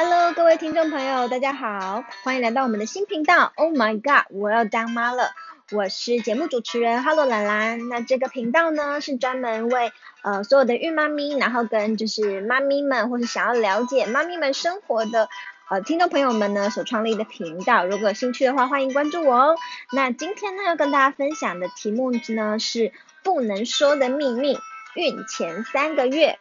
[0.00, 3.52] Hello，各位听众朋友，大家好，欢迎来到我们的新频道。
[3.56, 5.32] Oh my god，我要当妈了！
[5.72, 7.88] 我是节目主持人 Hello 兰兰。
[7.88, 9.90] 那这个频道呢，是专门为
[10.22, 15.28] 呃所有的孕妈咪，然后跟就是妈咪们，或是想要了解妈咪们生活的
[15.68, 17.84] 呃听众朋友们呢所创立的频道。
[17.84, 19.56] 如果有兴趣的话，欢迎关注我哦。
[19.90, 22.92] 那今天呢，要跟大家分享的题目呢是
[23.24, 24.56] 不能说的秘密，
[24.94, 26.38] 孕前三个月。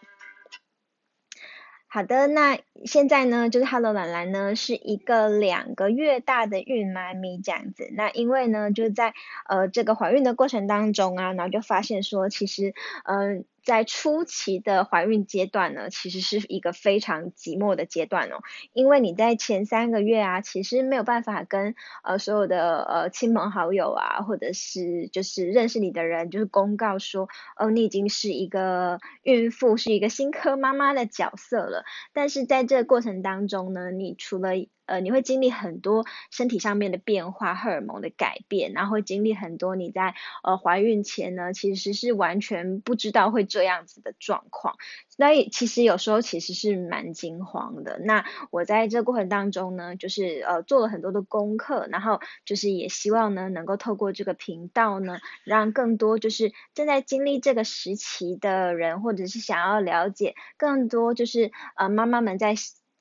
[1.90, 7.90] 好的，那现在呢，就是 Hello 兰兰呢是一个两个月大的孕妈咪这样子。
[7.94, 9.14] 那因为呢，就在
[9.48, 12.74] 呃这个怀孕的过程当中啊，然后就发现说，其实
[13.06, 13.46] 嗯。
[13.68, 18.40] 在初期的怀孕阶段呢，其实是一个非常寂寞的阶段哦，
[18.72, 27.28] 因为你在前三个月啊，其实没有办法跟呃所有的呃亲朋好友啊，或者是就是认识你的人，就是公告说，
[27.58, 31.84] 哦，你已经是一个孕妇，是一个新科妈妈的角色了。
[32.14, 34.52] 但是在这个过程当中呢，你除了
[34.88, 44.76] 呃，你会经历很多身体上面的变化，荷尔蒙的改变，然后会经历很多你在呃怀孕前呢，其实是完全不知道会这样子的状况，
[45.10, 48.00] 所以其实有时候其实是蛮惊慌的。
[48.00, 62.56] 那我在这过程当中呢，就是呃做了很多的功课，然后就是也希望呢，能够透过这个频道呢，让更多就是正在经历这个时期的人，或者是想要了解更多就是呃妈妈们在。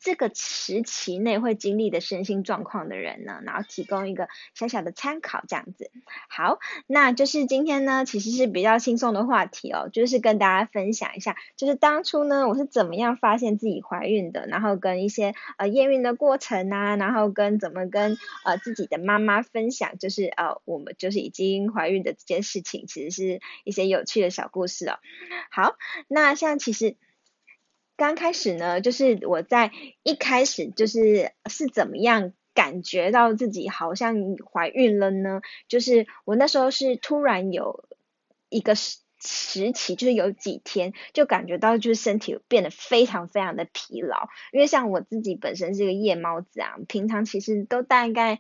[0.07, 5.91] 这个时期内会经历的身心状况的人呢，然后提供一个小小的参考，这样子。
[6.29, 24.99] 好，那就是今天呢，其实是比较轻松的话题哦，就是跟大家分享一下，就是当初呢，我是怎么样发现自己怀孕的，然后跟一些呃验孕的过程啊，然后跟怎么跟呃自己的妈妈分享，就是呃我们就是已经怀孕的这件事情，其实是一些有趣的小故事哦。
[25.51, 25.75] 好，
[26.07, 26.95] 那像其实。
[27.97, 34.17] 刚开始呢，就是我在一开始就是是怎么样感觉到自己好像
[34.53, 35.41] 怀孕了呢？
[35.69, 37.89] 就是我那时候是突然有
[38.49, 38.75] 一个
[39.26, 48.38] 时期，就是有几天就感觉到就是身体变得非常非常的疲劳，因为像我自己本身是个夜猫子啊，平常其实都大概。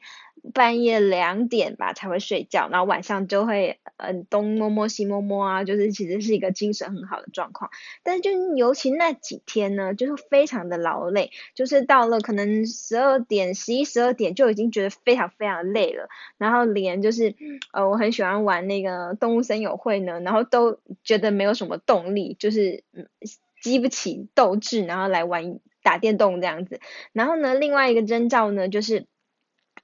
[0.54, 7.70] 半夜两点吧才会睡觉，然后晚上就会嗯东摸摸西摸摸啊，就是其实是一个精神很好的状况。
[8.04, 16.08] 但是就尤其那几天呢，就是非常的劳累，就是到了可能十二点、十一、十二点就已经觉得非常非常累了。
[16.38, 17.34] 然后连就是
[17.72, 22.84] 呃我很喜欢玩那个动物森友会呢，然后都觉得没有什么动力，就是
[23.62, 26.80] 激不起斗志，然后来玩打电动这样子。
[27.12, 29.06] 然后呢，另外一个征兆呢就是。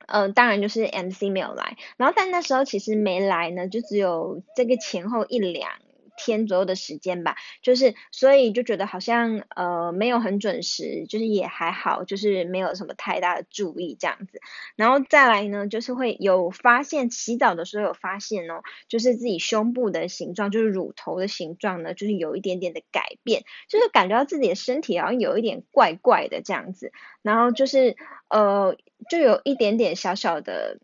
[0.07, 5.71] 嗯，当然就是 MC 没有来，然后但那时候其实没来呢，就只有这个前后一两
[6.17, 14.41] 天左右的时间吧，就是所以就觉得好像呃没有很准时，就是也还好，就是没有什么太大的注意这样子，
[14.77, 26.93] 然后再来呢，就是会有发现洗澡的时候有发现哦，就是自己胸部的形状，就是乳头的形状呢，就是有一点点的改变，就是感觉到自己的身体好像有一点怪怪的这样子，
[27.23, 27.97] 然后就是
[28.29, 28.77] 呃。
[29.11, 30.79] 就有一点点小小的。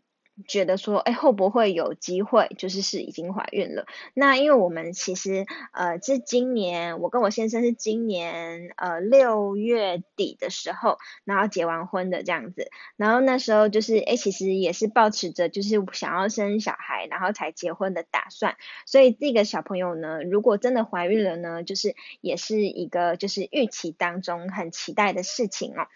[0.47, 3.85] 觉得说，哎，会不会有机会，就是是已经怀孕了？
[4.13, 12.69] 那因为我们其实，呃，是今年，我跟我先生是今年，呃，六月底的时候，然后结完婚的这样子。
[12.95, 18.55] 然后那时候就是，哎，其实也是抱持着就是想要生小孩，然后才结婚的打算。
[18.85, 25.87] 所以这个小朋友呢，如果真的怀孕了呢，就是也是一个就是预期当中很期待的事情哦。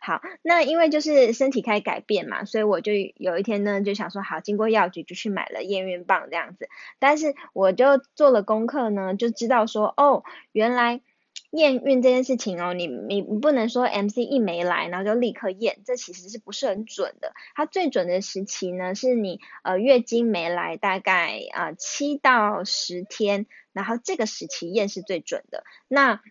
[0.00, 3.91] 好，那因为就是身体开始改变嘛，所以我就有一天呢就。
[3.92, 11.02] 就想说好，经过药局就去买了验孕棒这样子，但是我就做了功课呢，就知道说哦，原来
[11.50, 17.34] 验孕这件事情哦，你你不能说 MC 一没来，然后就立刻验，这其实是不是很准的。
[17.54, 25.64] 它最准的时期呢，是你呃月经没来大概啊七到十天，然后这个时期验是最准的。
[25.88, 26.22] 那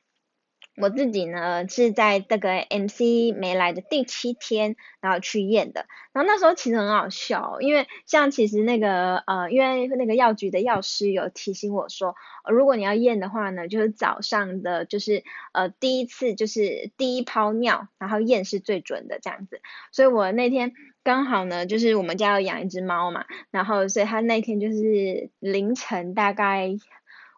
[0.82, 5.86] 我自己呢是在这个 MC 没来的第七天，然后去验的。
[6.12, 12.16] 然后那时候其实很好笑，因为像其实那个呃，因为那个药局的药师有提醒我说，
[12.50, 15.24] 如果你要验的话呢，就是早上的，就是
[15.54, 19.62] 呃第一次就是第一泡尿，然后验是最准的这样子。
[19.92, 20.74] 所以我那天
[21.04, 26.76] 刚好呢，就是我们家要养一只猫嘛，然后所以他那天就是凌晨大概。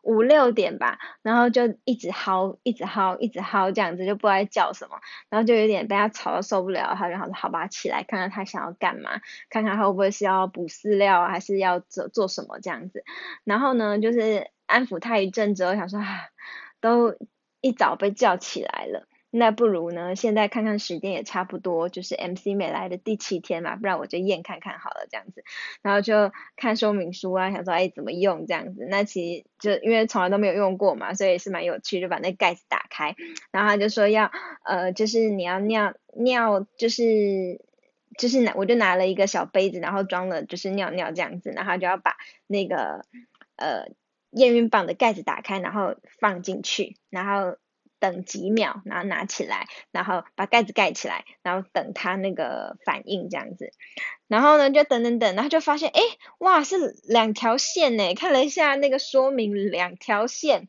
[0.04, 4.98] 五六点吧，然后就一直嚎，一直嚎，一直嚎，这样子就不知道叫什么，
[5.30, 13.04] 然后就有点被他吵到受不了，他就好说好吧，起来看看他想要干嘛，看看他会不会是要补饲料，还是要做做什么这样子，
[13.46, 16.28] 然后呢，就是安抚他一阵之后，想说啊，
[16.82, 17.16] 都
[17.62, 25.44] 一早被叫起来了，那不如呢，现在看看时间也差不多，就是 MC 美来的第七天嘛，不然我就验看看好了这样子，
[25.82, 33.16] 然后就看说明书啊，想说哎怎么用这样子，那其实就因为从来都没有用过嘛，所以是蛮有趣，就把那盖子打开，
[33.52, 34.32] 然后他就说要
[34.66, 37.60] 呃就是你要尿尿就是
[38.20, 43.04] 就是拿我就拿了一个小杯子，然后装了就是尿尿这样子，然后就要把那个
[43.56, 43.88] 呃
[44.30, 47.58] 验孕棒的盖子打开，然后放进去，然后。
[48.04, 53.72] 等几秒，然后拿起来，然后把盖子盖起来，然后等它那个反应这样子。
[54.28, 56.02] 然后呢，就等等等，然后就发现，哎，
[56.40, 58.14] 哇，是两条线呢。
[58.14, 60.68] 看了一下那个说明，两条线，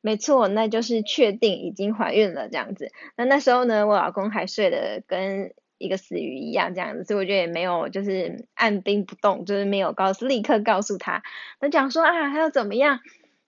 [0.00, 2.90] 没错，那就是确定已经怀孕了这样子。
[3.18, 11.22] 那那时候呢，我老公还睡得跟一个死鱼一样这样子，所以我觉得也没有就是按兵不动，就是没有告诉立刻告诉他。
[11.60, 13.00] 那讲说啊，还要怎么样，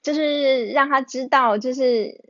[0.02, 2.20] 就是让他知道，就是。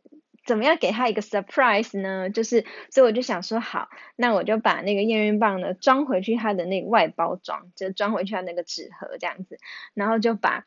[0.44, 2.31] 怎么样给他一个 surprise 呢？
[2.31, 9.58] 就是，所以我就想说，好，那我就把那个验孕棒呢装回去它的那个外包装，就装回去它那个纸盒这样子，
[9.94, 10.64] 然后就把。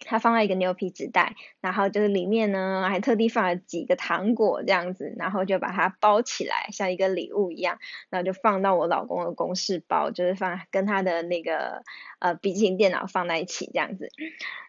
[0.00, 7.78] 他放在一个牛皮纸袋，然后就是里面呢还特地放了几个糖果这样子，然后就把它包起来，像一个礼物一样，
[8.10, 11.82] 然后就放到我老公的公事包，就是放跟他的那个
[12.20, 14.08] 呃笔记本电脑放在一起这样子，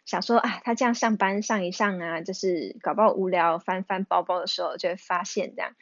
[0.06, 5.76] 想说啊他这样上班上一上啊，就是搞不好无聊翻翻包包的时候就会发现这样，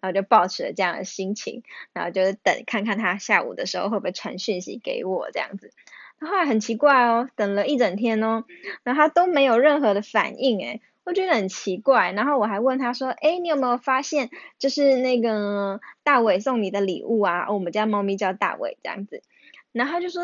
[0.00, 1.62] 然后就抱持了这样的心情，
[1.92, 5.72] 然后就是等看看他下午的时候会不会传讯息给我这样子。
[6.26, 8.44] 后很奇怪哦，等了一整天哦，
[8.82, 12.12] 然后他都没有任何的反应，诶，我觉得很奇怪。
[12.12, 17.50] 然后我还问他说，哎，你有没有发现，就是那个大伟送你的礼物啊？
[17.50, 19.22] 我们家猫咪叫大伟这样子，
[19.72, 20.22] 然后他就说。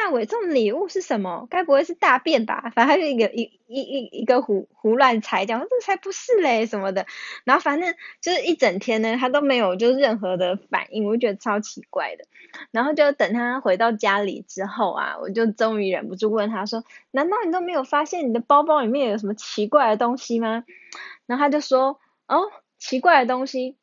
[0.00, 1.46] 大伟送礼物是什么？
[1.50, 2.72] 该不会是大便吧？
[2.74, 7.04] 反正就一个一一一一个胡胡乱猜，讲这才不是嘞什么的。
[7.44, 12.24] 然后反正就是一整天呢，他都没有就任何的反应，我就觉得超奇怪的。
[12.70, 20.64] 然后就等他回到家里之后啊，我就终于忍不住问他说：“难道你都没有发现你的包包里面有什么奇怪的东西吗？”
[21.26, 23.76] 然后他就说：“哦，奇怪的东西，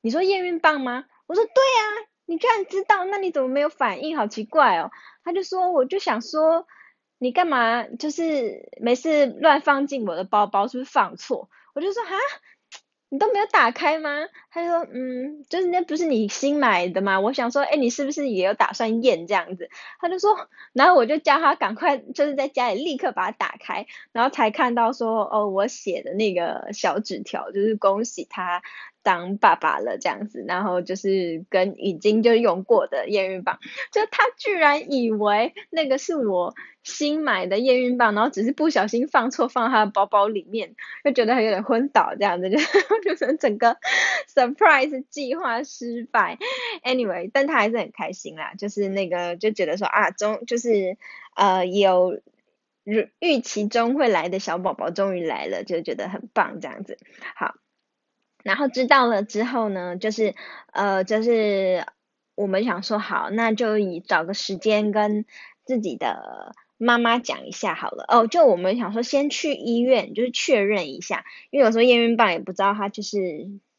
[0.00, 4.16] 你说验孕棒吗？”我说：“对呀。”你居然知道，那你怎么没有反应？
[4.16, 4.90] 好奇怪哦！
[5.24, 6.66] 他就说，我就想说，
[7.18, 11.48] 你干嘛就是没事乱放进我的包包，是不是放错？
[11.74, 12.16] 我就说哈，
[13.08, 14.10] 你都没有打开吗？
[14.50, 17.20] 他就说，嗯，就是那不是你新买的吗？
[17.20, 19.68] 我想说，哎，你是不是也有打算验这样子？
[20.00, 28.62] 他就说，然后我就叫他赶快就是在家里立刻把它打开，然后才看到说，哦，我写的那个小纸条，就是恭喜他。
[29.02, 33.58] 当爸爸了这样子，然后就是跟已经就用过的验孕棒，
[33.90, 42.58] 就他居然以为那个是我新买的验孕棒，然后只是不小心放错放他的包包里面，就觉得他有点昏倒这样子，就
[43.02, 43.76] 就是整个
[44.32, 46.38] surprise 计划失败。
[46.84, 50.96] Anyway，但他还是很开心啦，就是那个就觉得说啊，终就是
[51.36, 52.20] 呃有
[52.84, 56.98] 预预期中会来的小宝宝终于来了，就觉得很棒这样子。
[57.34, 57.54] 好。
[58.44, 60.34] 然后知道了之后呢，就是
[60.72, 61.86] 呃，就是
[62.34, 65.24] 我们想说好，那就以找个时间跟
[65.64, 68.04] 自己的妈妈讲一下好了。
[68.08, 73.18] 哦，就我们想说先去医院，就是确认一下，因为有时候验孕棒也不知道它就是，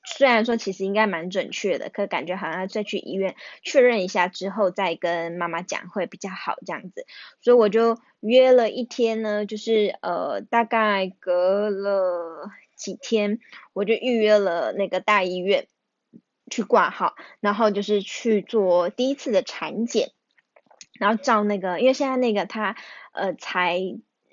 [0.06, 7.06] 虽然说其实应该蛮准确的，可感觉好像再去医院确认一下之后再跟妈妈讲会比较好这样子。
[7.42, 12.50] 所以我就约了一天呢，就是呃，大概隔了。
[12.84, 13.40] 几天
[13.72, 15.68] 我就预约了那个大医院
[16.52, 20.12] 去挂号，然后就是去做第一次的产检，
[21.00, 22.76] 然后照那个，因为现在那个他
[23.14, 23.80] 呃才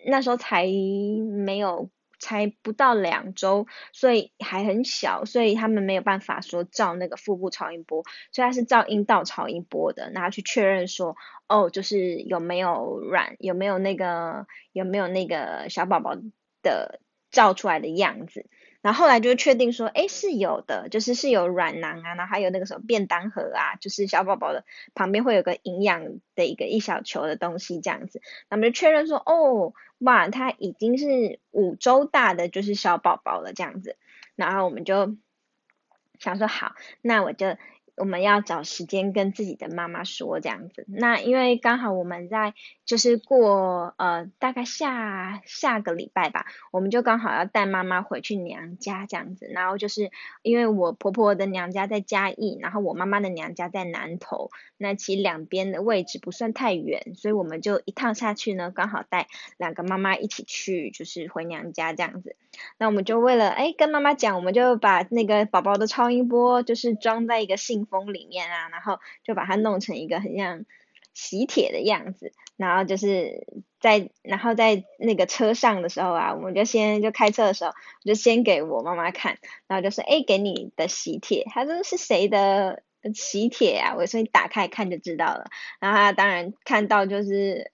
[0.04, 8.02] 那时候才没有才不到两周，所以还很小，所以他们没有办法说照那个腹部超音波，
[8.32, 11.16] 所以他是照阴道超音波的，然后去确认说
[11.48, 16.16] 哦，就是有没有卵，有没有那个有没有那个小宝宝
[16.62, 17.00] 的。
[17.30, 18.46] 照出来的样子，
[18.82, 33.96] 然后后来就确定说，哎，是有的，就是是有软囊啊，然后还有那个什么便当盒啊，就是小宝宝的旁边会有个营养的一个一小球的东西这样子，那么就确认说，哦，哇，他已经是五周大的就是小宝宝了这样子，
[34.36, 35.16] 然后我们就
[36.18, 37.56] 想说好，那我就。
[38.00, 40.86] 我们要找时间跟自己的妈妈说这样子。
[40.88, 42.54] 那因为刚好我们在
[42.86, 49.46] 就是过呃大概下下个礼拜吧，我们就刚好要带妈妈回去娘家这样子。
[49.52, 50.10] 然后就是
[50.42, 59.28] 因为我婆婆的娘家在嘉义，然后我妈妈的娘家在南投，那其实两边的位置不算太远，所以我们就一趟下去呢，刚好带
[59.58, 62.34] 两个妈妈一起去，就是回娘家这样子。
[62.78, 70.64] 那我们就为了哎跟妈妈讲，我们就把那个宝宝的超音波就是装在一个信封里面啊，然后就把它弄成一个很像
[71.14, 73.46] 喜帖的样子，然后就是
[73.78, 82.82] 在然后在那个车上的时候啊，我们就先就开车的时候，我就先给我妈妈看，然后就说哎给你的喜帖，他说是谁的
[83.14, 83.94] 喜帖啊？
[83.96, 85.46] 我说你打开看就知道了，
[85.78, 87.70] 然后他当然看到就是。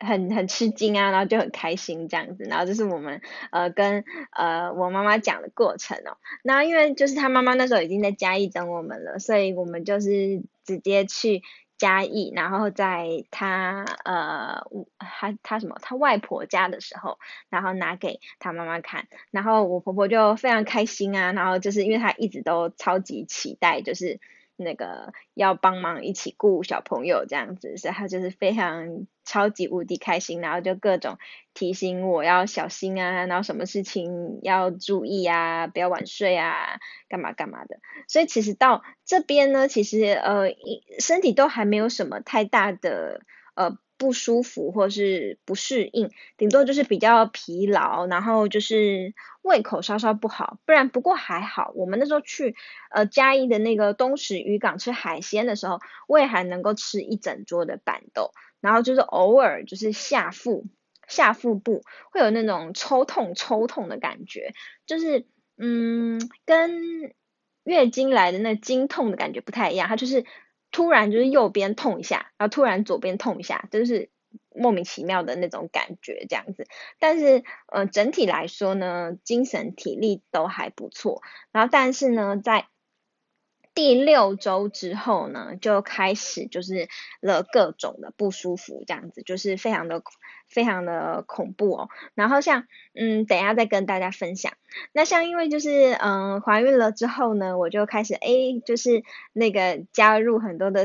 [0.00, 3.20] 很很吃惊啊，然后就很开心这样子，然后这是我们
[3.52, 6.16] 呃跟呃我妈妈讲的过程哦。
[6.42, 11.42] 那因为就是他妈妈那时候已经在嘉义等我们了，所以我们就是直接去
[11.76, 14.62] 嘉义，然后在他呃
[14.98, 17.18] 他他什么他外婆家的时候，
[17.50, 24.18] 然后拿给他妈妈看，然后我婆婆就非常开心啊，然后就是因为她一直都超级期待，就是。
[24.62, 31.18] 那个要帮忙一起顾小朋友这样子，所以他就是非常超级无敌开心，然后就各种
[31.54, 37.78] 提醒我要小心啊，然后什么事情要注意啊，不要晚睡啊，干嘛干嘛的。
[38.08, 40.54] 所以其实到这边呢，其实呃
[40.98, 43.22] 身体都还没有什么太大的
[43.54, 43.78] 呃。
[44.00, 51.70] 不舒服或是不适应，顶多就是比较疲劳，然后就是胃口稍稍不好，不然不过还好。
[51.74, 52.56] 我们那时候去
[52.90, 60.64] 呃嘉义的那个东石渔港吃海鲜的时候，胃还能够吃一整桌的板豆，然后就是偶尔就是下腹
[61.06, 64.54] 下腹部会有那种抽痛抽痛的感觉，
[64.86, 65.26] 就是
[65.58, 67.12] 嗯跟
[67.64, 70.24] 月经来的那经痛的感觉不太一样，它就是。
[70.70, 74.10] 突然就是右边痛一下，然后突然左边痛一下，就是
[74.54, 76.66] 莫名其妙的那种感觉这样子。
[76.98, 81.22] 但是呃整体来说呢，精神体力都还不错。
[81.52, 82.66] 然后但是呢，在
[83.74, 86.88] 第六周之后呢，就开始就是
[87.20, 90.02] 了各种的不舒服，这样子就是非常的
[90.48, 91.88] 非常的恐怖哦。
[92.14, 94.52] 然后像嗯，等一下再跟大家分享。
[94.92, 98.28] 那像因为就是嗯怀孕了之后呢，我就开始哎
[98.64, 100.84] 就是那个加入很多的。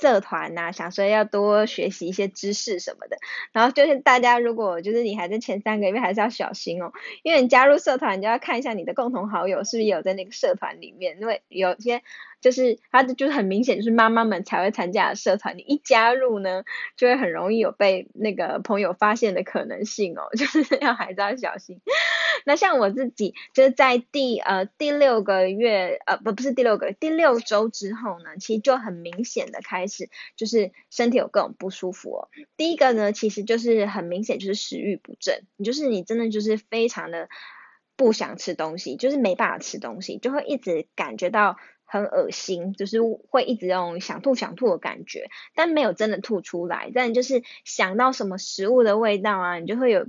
[0.00, 3.16] 社团呐，想说要多学习一些知识什么的，
[3.52, 12.02] 然后就是大家如果就是你还在前三个月，还是要小心哦，因为你加入社团，你就要看一下你的共同好友是不是有在那个社团里面，因为有些。
[12.40, 16.62] 就是他就是很明显就是妈妈们才会参加的社团，你一加入呢，
[16.96, 21.80] 就会很容易有被那个朋友发现的可能性哦， 就是要还是要小心。
[22.44, 32.28] 那像我自己就是在第呃第六个月呃不不是第六个第六周之后呢，其实就很明显的开始就是身体有各种不舒服哦。
[32.56, 37.28] 第一个呢，其实就是很明显就是食欲不振，你就是你真的就是非常的
[37.96, 41.56] 不想吃东西，就是没办法吃东西，就会一直感觉到。
[41.90, 46.90] 很恶心，就是会一直用想吐想吐的感觉，但没有真的吐出来。
[46.94, 50.06] 但就是想到什么食物的味道啊，你就会有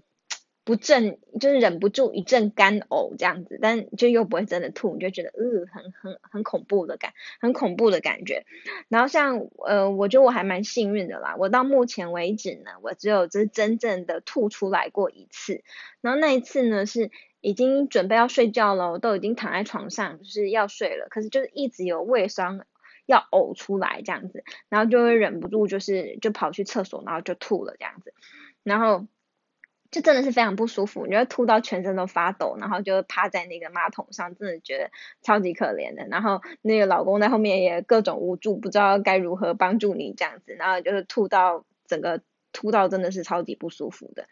[0.70, 8.46] 不正，就是忍不住一阵干呕这样子，但就又不会真的吐，你就觉得呃很很很恐怖的感，很恐怖的感觉。
[8.88, 15.64] 然后像呃，我觉得我还蛮幸运的啦，我到目前为止呢，我只有就是真正的吐出来过一次，
[16.02, 17.10] 然后那一次呢是。
[17.42, 21.08] 已经准备要睡觉了，我都已经躺在床上，就是要睡了。
[21.10, 22.60] 可是就是一直有胃酸
[23.06, 28.14] 要呕出来这样子，然后就会忍不住就是就跑去厕所，然后就吐了这样子，
[28.64, 29.08] 然后
[29.92, 34.92] 就真的是非常不舒服，你会吐到全身都发抖，然后就趴在那个马桶上，真的觉得
[35.22, 36.06] 超级可怜的。
[36.08, 44.28] 然后那个老公在后面也各种无助，不知道该如何帮助你这样子，然后就是吐到整个吐到真的是超级不舒服的。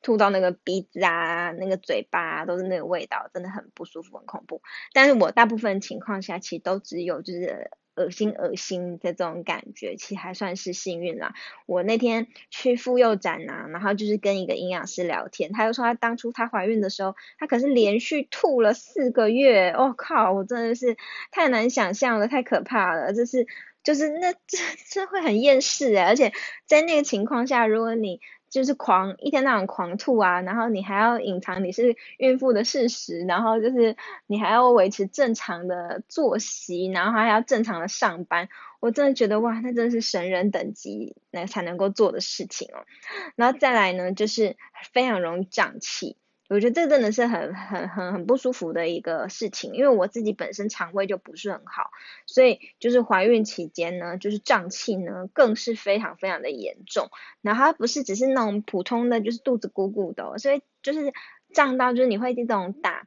[0.00, 4.60] 吐到那个鼻子啊，那个嘴巴都是那个味道，真的很不舒服，很恐怖。
[4.92, 11.34] 但是我大部分情况下其实都只有就是恶心恶心的这种感觉，其实还算是幸运啦。
[11.66, 20.96] 我那天去妇幼展呐，然后就是跟一个营养师聊天，他就说他当初他怀孕的时候，他可是连续吐了四个月，我靠，我真的是
[21.30, 23.46] 太难想象了，太可怕了，就是
[23.82, 24.58] 就是那这
[24.88, 26.32] 这会很厌世哎，而且
[26.66, 28.20] 在那个情况下，如果你
[28.54, 33.96] 就是狂一天到晚狂吐啊，然后你还要隐藏你是孕妇的事实，然后就是
[34.28, 42.86] 你还要维持正常的作息，然后还要正常的上班，我真的觉得哇，那真的是神人等级那才能够做的事情哦。
[43.34, 44.56] 然后再来呢，就是
[44.92, 46.16] 非常容易胀气，
[46.50, 51.90] 我觉得这真的是很很很很不舒服的一个事情，因为我自己本身肠胃就不是很好，
[52.26, 57.08] 所以就是怀孕期间呢，就是胀气呢更是非常非常的严重。
[57.40, 61.14] 然后它不是只是那种普通的，就是肚子鼓鼓的，所以就是
[61.54, 63.06] 胀到就是你会这种打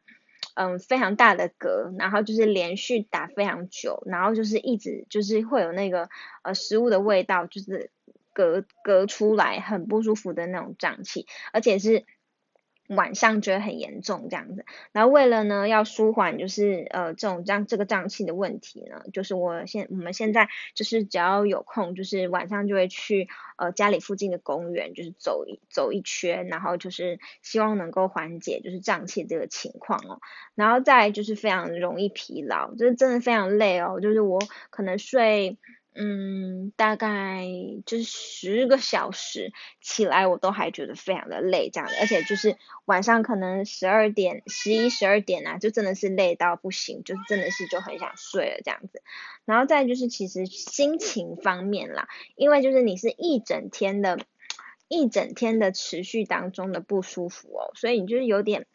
[0.56, 6.10] 嗯非常大的嗝，然后就是连续打非常久，然后就是一直就是会有那个
[6.42, 7.92] 呃食物的味道，就是
[8.34, 12.04] 嗝嗝出来很不舒服的那种胀气，而且是。
[12.88, 23.28] 晚上觉得很严重这样子，然后为了呢要舒缓就是呃这种胀这个胀气的问题呢，就是我现我们现在就是只要有空，就是晚上就会去
[23.58, 30.20] 呃家里附近的公园就是走一走一圈，然后就是希望能够缓解就是胀气这个情况哦，
[30.56, 34.40] 然后再就是非常容易疲劳，就是真的非常累哦，就是我
[34.70, 35.58] 可能睡。
[36.00, 37.44] 嗯，大概
[37.88, 39.52] 就是十个小时
[39.82, 49.02] 起来，我都还觉得非常的累，这样的，而且就是晚上可能十二点、十一、十二点啊，就真的是累到不行，就是真的是就很想睡了这样子。
[49.46, 54.20] 然后再就是其实心情方面啦，因为就是你是一整天的，
[54.88, 58.68] 一整天的持续当中的不舒服哦，所以你就是有点。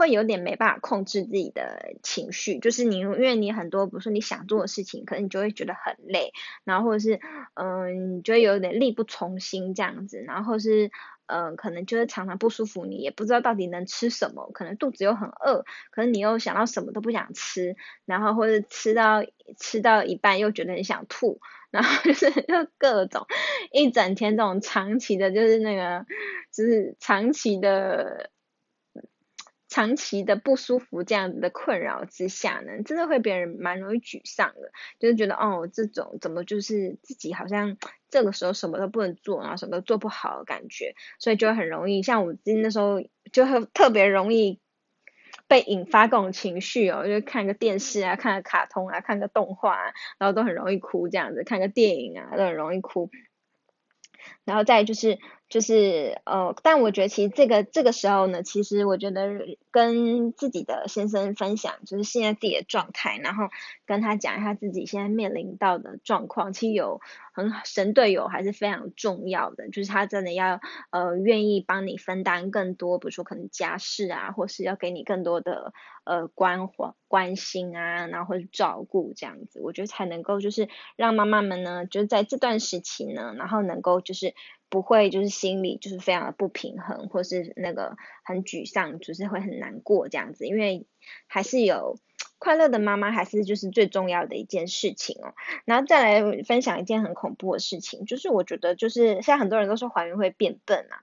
[0.00, 6.32] 会有点没办法控制自己的情绪，就是你因为你很多，比如说你想做的事情，可能你就会觉得很累，
[6.64, 7.20] 然后或者是
[7.52, 10.90] 嗯，你觉得有点力不从心这样子，然后是
[11.26, 17.76] 嗯，可能就是常常不舒服，你也不知道到底能吃什么，可能肚子又很饿，可能你又想到什么都不想吃，
[18.06, 19.22] 然后或者吃到
[19.58, 21.40] 吃到一半又觉得很想吐，
[21.70, 23.26] 然后 就是就各种
[23.70, 26.06] 一整天这种长期的，就是那个
[26.50, 28.30] 就是长期的。
[29.70, 37.76] 长期的不舒服这样子的困扰之下呢，真的会别人蛮容易沮丧的，就是觉得哦，这种怎么就是自己好像
[38.10, 43.00] 这个时候什么都不能做，然后什么都做不好感觉，所以就很容易像我今天那时候
[43.32, 44.58] 就会特别容易
[45.46, 53.08] 被引发各种情绪哦，就看个电视啊，看个卡通啊，看个动画，啊，然后都很容易哭这样子，看个电影啊都很容易哭，
[54.44, 55.16] 然后再就是。
[55.50, 63.48] 就是呃，但我觉得其实这个这个时候呢，其实我觉得跟自己的先生分享，就是现在自己的状态，然后
[63.84, 67.00] 跟他讲一下自己现在面临到的状况，其实有
[67.32, 75.72] 很神队友还是非常重要的，就是他真的要呃愿意帮你分担更多，比如说可能家事啊，或是要给你更多的
[76.04, 84.34] 呃关怀关心啊，然后或者照顾这样子，我觉得才能够就是让妈妈们呢，就是在这段时期呢，然后能够就是。
[84.72, 90.86] 不会，就是心里就是非常的不平衡，或是那个很沮丧，就是会很难过这样子，因为
[91.26, 91.98] 还是有
[92.38, 95.34] 快乐的妈妈，还是就是最重要的一件事情哦。
[95.64, 101.02] 然后再来分享一件很恐怖的事情，就是我觉得就是现在很多人都说怀孕会变笨啊。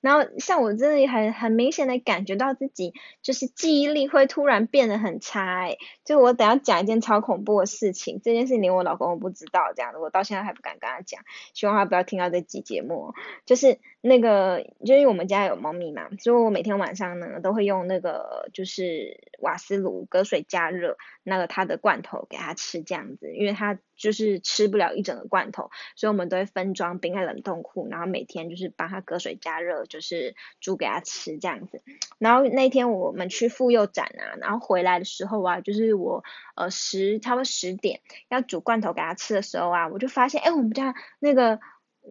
[0.00, 11.22] 然后像我这里很很明显的感觉到自己就是记忆力会突然变得很差哎，就我等下讲一件超恐怖的事情，这件事连我老公都不知道这样子，我到现在还不敢跟他讲，
[11.54, 13.14] 希望他不要听到这集节目，
[13.44, 13.78] 就是。
[14.00, 31.82] 那个，就因为我们家有猫咪嘛，所以我每天晚上呢都会用那个就是瓦斯炉隔水加热那个它的罐头给它吃这样子，因为它就是吃不了一整个罐头，所以我们都会分装冰在冷冻库，然后每天就是帮它隔水加热，就是煮给它吃这样子。
[32.18, 36.22] 然后那天我们去妇幼展啊，然后回来的时候啊，就是我
[36.54, 41.58] 呃十差不多十点要煮罐头给它吃的时候啊，我就发现哎我们家那个。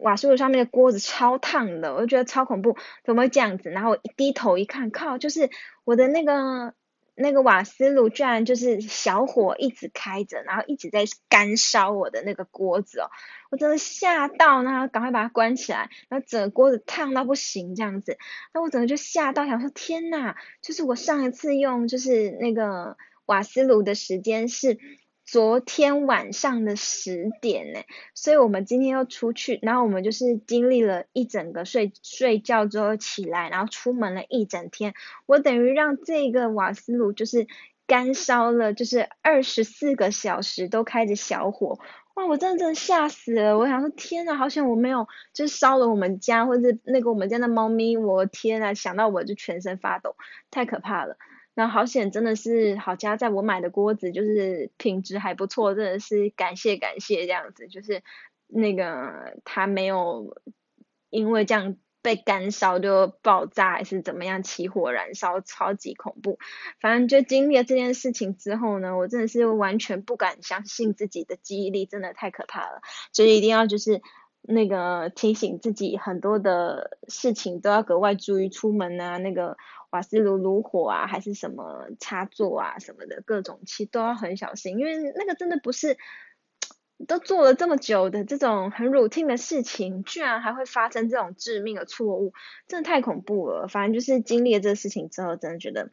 [0.01, 3.69] 瓦斯炉上面的锅子超烫的，我就觉得超恐怖，怎么会这样子？
[3.69, 5.49] 然后我一低头一看，靠，就是
[5.83, 6.73] 我的那个
[7.15, 13.09] 那个瓦斯炉居然就是小火一直开着，然后一直在干烧我的那个锅子哦，
[13.49, 18.17] 我真的吓到，然后赶快把它关起来，然后整个锅子烫到不行这样子，
[18.53, 24.77] 那我整个就吓到，想说天呐，就是我上一次用就是那个瓦斯炉的时间是。
[25.27, 27.81] 昨天晚上的十点呢，
[28.15, 34.93] 所以我们今天又出去，然后我们就是经历了一整个睡睡觉之后起来，然后出门了一整天，
[35.25, 37.45] 我等于让这个瓦斯炉就是
[37.85, 41.77] 干烧了，就是二十四个小时都开着小火，
[42.13, 50.15] 哇，我真的真的吓死了，我想说天呐，好像我没有就是烧了我们家或者那个我们家的猫咪，我天呐，想到我就全身发抖，
[50.51, 51.17] 太可怕了。
[51.59, 58.03] 那好险，真的是好家在我买的锅子就是品质还不错，真的是感谢感谢这样子，就是
[58.45, 60.37] 那个它没有
[61.09, 66.37] 因为这样被干烧就爆炸还是怎么样起火燃烧，超级恐怖。
[66.79, 74.03] 反正就经历了这件事情之后呢，我真的是完全不敢相信自己的记忆力真的太可怕了，所以一定要就是。
[74.49, 79.57] 那个提醒自己很多的事情都要格外注意，出门啊，那个
[79.89, 85.97] 瓦斯炉炉火啊，还是什么插座啊什么的各种，其实都要很小心，因为那个真的不是
[87.07, 92.33] 都做了这么久的这种很 routine 的事情，居然还会发生这种致命的错误，
[92.67, 93.67] 真的太恐怖了。
[93.67, 95.91] 反正就是经历了这个事情之后，真的觉得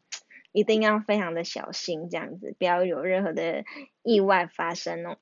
[0.52, 3.64] 一定要非常的小心，这样子不要有任何的
[4.02, 5.18] 意外发生哦。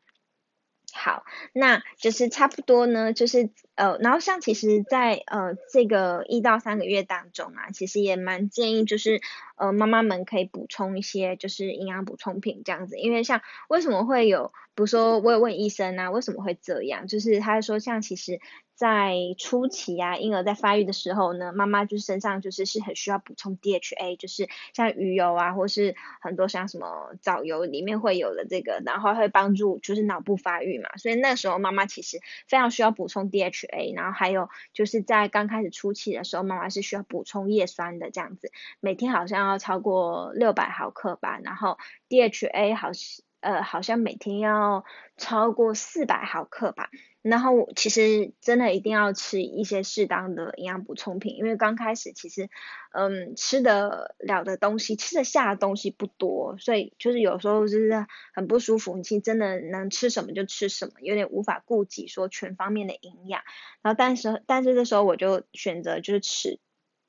[0.94, 9.20] 好，那就是差不多呢，就是呃，然后像其实，在呃这个一到三个月当中啊，其实也蛮建议就是
[9.56, 18.40] 呃妈妈们可以补充一些就是营养补充品这样子，因为像为什么会有，比如说我有问医生啊，为什么会这样，就是他说像其实。
[18.82, 32.18] 在初期啊，婴儿在发育的时候呢，妈妈就是身上就是是很需要补充 DHA，就是像鱼油啊，或是很多像什么藻油里面会有的这个，然后会帮助就是脑部发育嘛，所以那时候妈妈其实
[32.48, 44.84] 非常需要补充 DHA，然后还有就是在刚开始初期的时候，妈妈是需要补充叶酸的这样子，每天好像要超过六百毫克吧，然后 DHA 好像呃好像每天要
[45.16, 46.90] 超过四百毫克吧。
[47.22, 52.50] 然后其实真的一定要吃一些适当的营养补充品，因为刚开始其实，
[52.92, 58.96] 嗯，吃得了的东西，吃得下的东西不多，所以就是有时候就是很不舒服。
[58.96, 63.42] 你其实真的能吃什么就吃什么，有点无法顾及说全方面的营养。
[63.82, 66.58] 然后但是但是这时候我就选择就是吃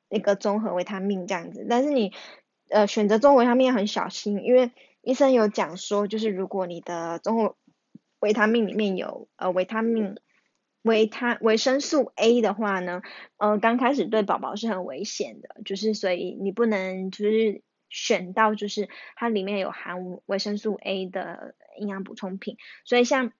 [0.10, 1.66] 那个综合维他命这样子。
[1.68, 2.14] 但是你
[2.70, 4.72] 呃选择综合维他命很小心，因为
[5.02, 7.56] 医生有讲说，就是如果你的综合
[8.24, 10.16] 维他命里面有呃维他命
[10.82, 13.02] 维他维生素 A 的话呢，
[13.38, 23.34] 呃刚开始对宝宝是很危险的，就是所以你不能就是选到就是它里面有含维生素 A 的营养补充品，所以像。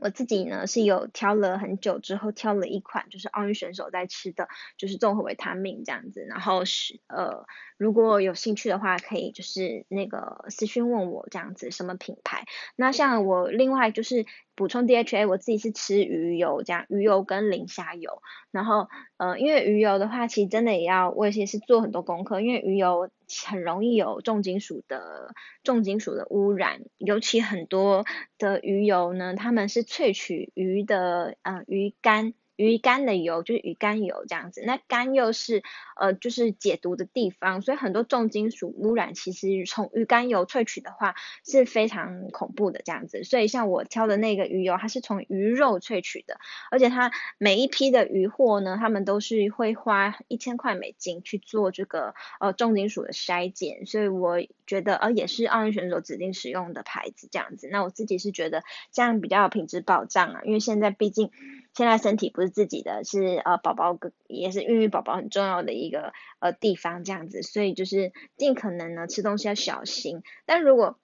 [0.00, 6.24] 我自己呢是有挑了很久之后挑了一款，就是奥运选手在吃的，就是综合维他命这样子。
[6.28, 12.44] 然后是呃，如果有兴趣的话，可以就是那个私讯问我这样子什么品牌。
[12.76, 18.22] 那像我另外就是补充 DHA，我自己是吃鱼油这样，鱼油跟磷虾油。
[18.50, 23.10] 然后呃，因为鱼油的话，其实真的也要我也是做很多功课，因为鱼油。
[23.46, 28.04] 很容易有重金属的重金属的污染，尤其很多
[28.38, 32.34] 的鱼油呢，他们是萃取鱼的呃鱼肝。
[32.56, 35.62] 鱼肝的油就是鱼肝油这样子，那肝又是
[35.96, 41.14] 呃就是解毒的地方，所以很多重金属污染其实从鱼肝油萃取的话
[41.44, 43.24] 是非常恐怖的这样子。
[43.24, 46.38] 所以像我挑的那个鱼油，它是从鱼肉萃取的，
[46.70, 57.68] 而且它每一批的鱼货呢，他们都是会花一千块美金去做这个呃重金属的筛检，所以我觉得呃也是奥运选手指定使用的牌子这样子。
[57.70, 61.30] 那我自己是觉得这样比较有品质保障啊，因为现在毕竟。
[61.76, 63.98] 现在身体不是自己的，是呃宝宝
[64.28, 70.22] 也是孕育宝宝很重要的一个呃地方这样子，所以就是尽可能呢吃东西要小心。
[70.46, 71.00] 但如果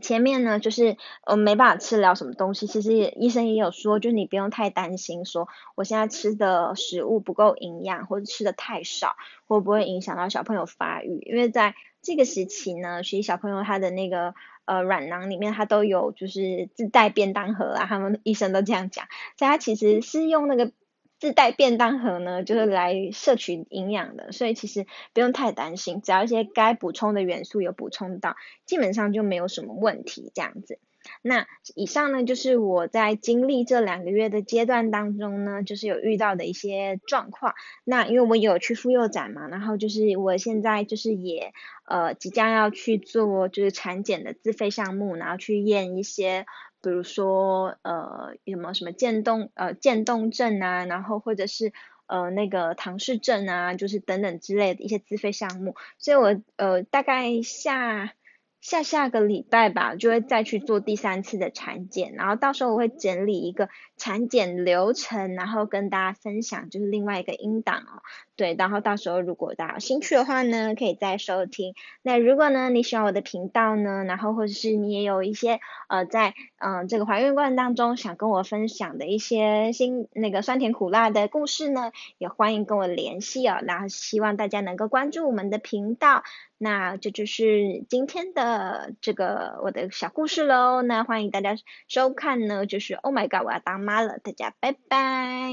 [0.00, 11.20] 前面呢就是呃没办法吃了什么东西，其实医生也有说，就你不用太担心，说我现在吃的食物不够营养，或者吃的太少，会不会影响到小朋友发育？
[11.26, 14.34] 因为在这个时期呢，其实小朋友他的那个。
[14.66, 20.72] 呃，软囊里面他都有，就是自带便当盒啊，他们医生都这样讲，所以他其实是用那个
[21.20, 30.78] 自带便当盒呢，就是来摄取营养的，所以其实不用太担心，只要一些该补充的元素有补充到，基本上就没有什么问题这样子。
[31.22, 37.54] 那以上呢，就是我在经历这两个月的阶段当中呢，就是有遇到的一些状况。
[37.84, 41.52] 那因为我有去妇幼展嘛，然后就是我现在就是也
[41.86, 46.46] 呃即将要去做就是产检的自费项目，然后去验一些，
[46.82, 51.72] 比如说呃有没有什么渐冻呃渐冻症啊，然后或者是
[52.06, 55.74] 呃那个唐氏症啊，就是等等之类的一些自费项目。
[55.98, 58.12] 所以我呃大概下。
[58.64, 68.00] 下下个礼拜吧，就会再去做第三次的产检，然后到时候我会整理一个产检流程，然后跟大家分享，就是另外一个音档哦。
[68.36, 71.74] 对，然后到时候如果大家有兴趣的话呢，可以再收听。
[72.02, 83.58] 那如果呢你喜欢我的频道呢，然后或者是你也有一些呃在嗯这个怀孕过程当中想跟我分享的一些新那个酸甜苦辣的故事呢，也欢迎跟我联系哦。
[83.62, 86.24] 然后希望大家能够关注我们的频道。
[86.58, 90.82] 那这就是今天的这个我的小故事喽。
[90.82, 95.52] 那欢迎大家收看呢，就是 Oh my God，我要当妈了，大家拜拜。